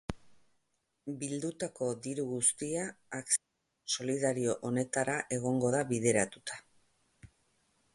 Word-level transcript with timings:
Bildutako 1.23 1.89
diru 2.07 2.25
guztia 2.31 2.87
akzio 3.21 3.95
solidario 3.99 4.59
honetara 4.71 5.19
egongo 5.39 5.75
da 5.81 5.87
bideratuta. 5.95 6.63